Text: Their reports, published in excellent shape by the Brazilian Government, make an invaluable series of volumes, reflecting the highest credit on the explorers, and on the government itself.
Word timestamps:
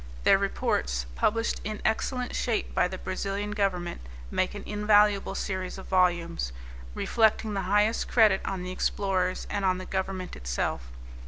Their 0.23 0.39
reports, 0.39 1.05
published 1.13 1.61
in 1.63 1.79
excellent 1.85 2.35
shape 2.35 2.73
by 2.73 2.87
the 2.87 2.97
Brazilian 2.97 3.51
Government, 3.51 4.01
make 4.31 4.55
an 4.55 4.63
invaluable 4.65 5.35
series 5.35 5.77
of 5.77 5.87
volumes, 5.89 6.51
reflecting 6.95 7.53
the 7.53 7.61
highest 7.69 8.07
credit 8.07 8.41
on 8.43 8.63
the 8.63 8.71
explorers, 8.71 9.45
and 9.51 9.63
on 9.63 9.77
the 9.77 9.85
government 9.85 10.35
itself. 10.35 10.87